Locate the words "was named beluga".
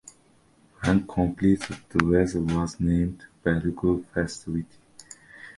2.43-4.03